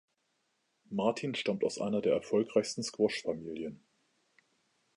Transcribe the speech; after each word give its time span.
Martin 0.89 1.35
stammt 1.35 1.63
aus 1.63 1.77
einer 1.77 2.01
der 2.01 2.11
erfolgreichsten 2.13 2.81
Squash-Familien. 2.81 3.83